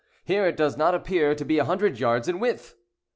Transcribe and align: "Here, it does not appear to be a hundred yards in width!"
"Here, 0.23 0.47
it 0.47 0.57
does 0.57 0.75
not 0.77 0.95
appear 0.95 1.35
to 1.35 1.45
be 1.45 1.59
a 1.59 1.63
hundred 1.65 1.99
yards 1.99 2.27
in 2.27 2.39
width!" 2.39 2.73